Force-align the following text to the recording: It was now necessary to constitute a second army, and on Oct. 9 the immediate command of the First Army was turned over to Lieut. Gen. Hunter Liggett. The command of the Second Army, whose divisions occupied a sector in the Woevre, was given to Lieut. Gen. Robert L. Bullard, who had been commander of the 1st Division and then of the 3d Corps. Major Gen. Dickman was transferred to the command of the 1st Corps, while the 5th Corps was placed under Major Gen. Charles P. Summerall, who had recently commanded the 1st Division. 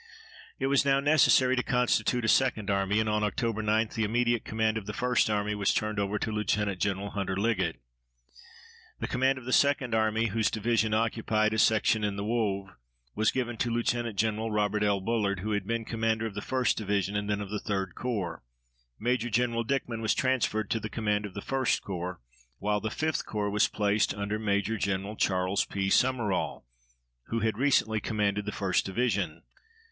It 0.57 0.65
was 0.65 0.83
now 0.83 0.99
necessary 0.99 1.55
to 1.55 1.61
constitute 1.61 2.25
a 2.25 2.27
second 2.27 2.71
army, 2.71 2.99
and 2.99 3.07
on 3.07 3.21
Oct. 3.21 3.63
9 3.63 3.89
the 3.93 4.03
immediate 4.03 4.43
command 4.43 4.75
of 4.75 4.87
the 4.87 4.93
First 4.95 5.29
Army 5.29 5.53
was 5.53 5.71
turned 5.75 5.99
over 5.99 6.17
to 6.17 6.31
Lieut. 6.31 6.47
Gen. 6.79 6.97
Hunter 7.05 7.37
Liggett. 7.37 7.79
The 8.99 9.07
command 9.07 9.37
of 9.37 9.45
the 9.45 9.53
Second 9.53 9.93
Army, 9.93 10.29
whose 10.29 10.49
divisions 10.49 10.95
occupied 10.95 11.53
a 11.53 11.59
sector 11.59 12.03
in 12.03 12.15
the 12.15 12.23
Woevre, 12.23 12.77
was 13.13 13.29
given 13.29 13.57
to 13.57 13.69
Lieut. 13.69 13.95
Gen. 14.15 14.37
Robert 14.39 14.81
L. 14.81 15.01
Bullard, 15.01 15.41
who 15.41 15.51
had 15.51 15.67
been 15.67 15.85
commander 15.85 16.25
of 16.25 16.33
the 16.33 16.41
1st 16.41 16.77
Division 16.77 17.15
and 17.15 17.29
then 17.29 17.39
of 17.39 17.51
the 17.51 17.59
3d 17.59 17.93
Corps. 17.93 18.41
Major 18.97 19.29
Gen. 19.29 19.51
Dickman 19.67 20.01
was 20.01 20.15
transferred 20.15 20.71
to 20.71 20.79
the 20.79 20.89
command 20.89 21.27
of 21.27 21.35
the 21.35 21.41
1st 21.43 21.83
Corps, 21.83 22.19
while 22.57 22.81
the 22.81 22.89
5th 22.89 23.25
Corps 23.25 23.51
was 23.51 23.67
placed 23.67 24.15
under 24.15 24.39
Major 24.39 24.77
Gen. 24.77 25.15
Charles 25.17 25.63
P. 25.65 25.91
Summerall, 25.91 26.65
who 27.27 27.41
had 27.41 27.59
recently 27.59 27.99
commanded 27.99 28.45
the 28.45 28.51
1st 28.51 28.83
Division. 28.85 29.43